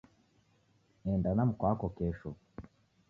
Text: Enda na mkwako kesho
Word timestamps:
Enda 1.11 1.31
na 1.35 1.43
mkwako 1.49 1.87
kesho 1.97 2.29